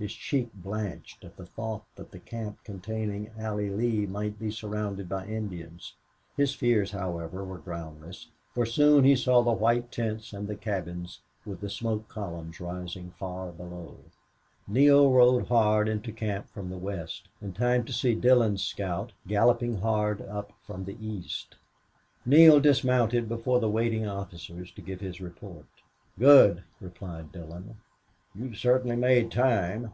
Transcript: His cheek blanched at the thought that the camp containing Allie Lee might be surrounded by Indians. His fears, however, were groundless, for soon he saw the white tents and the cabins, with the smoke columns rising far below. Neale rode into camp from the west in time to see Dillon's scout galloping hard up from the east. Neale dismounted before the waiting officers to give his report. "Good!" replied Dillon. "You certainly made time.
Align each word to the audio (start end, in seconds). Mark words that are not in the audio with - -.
His 0.00 0.14
cheek 0.14 0.48
blanched 0.54 1.26
at 1.26 1.36
the 1.36 1.44
thought 1.44 1.84
that 1.96 2.10
the 2.10 2.20
camp 2.20 2.64
containing 2.64 3.30
Allie 3.38 3.68
Lee 3.68 4.06
might 4.06 4.38
be 4.38 4.50
surrounded 4.50 5.10
by 5.10 5.26
Indians. 5.26 5.92
His 6.38 6.54
fears, 6.54 6.90
however, 6.92 7.44
were 7.44 7.58
groundless, 7.58 8.28
for 8.54 8.64
soon 8.64 9.04
he 9.04 9.14
saw 9.14 9.42
the 9.42 9.52
white 9.52 9.92
tents 9.92 10.32
and 10.32 10.48
the 10.48 10.56
cabins, 10.56 11.20
with 11.44 11.60
the 11.60 11.68
smoke 11.68 12.08
columns 12.08 12.60
rising 12.60 13.10
far 13.10 13.52
below. 13.52 13.98
Neale 14.66 15.10
rode 15.12 15.86
into 15.86 16.12
camp 16.12 16.48
from 16.48 16.70
the 16.70 16.78
west 16.78 17.28
in 17.42 17.52
time 17.52 17.84
to 17.84 17.92
see 17.92 18.14
Dillon's 18.14 18.64
scout 18.64 19.12
galloping 19.28 19.76
hard 19.82 20.22
up 20.22 20.54
from 20.62 20.86
the 20.86 20.96
east. 21.06 21.56
Neale 22.24 22.58
dismounted 22.58 23.28
before 23.28 23.60
the 23.60 23.68
waiting 23.68 24.06
officers 24.06 24.72
to 24.72 24.80
give 24.80 25.00
his 25.02 25.20
report. 25.20 25.66
"Good!" 26.18 26.64
replied 26.80 27.32
Dillon. 27.32 27.76
"You 28.32 28.54
certainly 28.54 28.94
made 28.94 29.32
time. 29.32 29.92